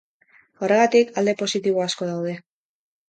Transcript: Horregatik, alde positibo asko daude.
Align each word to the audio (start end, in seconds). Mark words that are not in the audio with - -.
Horregatik, 0.61 1.11
alde 1.23 1.35
positibo 1.43 1.85
asko 1.85 2.09
daude. 2.13 2.35